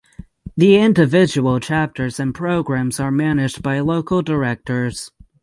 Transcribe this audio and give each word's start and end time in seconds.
Individual 0.59 1.59
chapters 1.59 2.19
and 2.19 2.33
programs 2.33 2.99
are 2.99 3.11
managed 3.11 3.61
by 3.61 3.79
local 3.79 4.23
directors. 4.23 5.11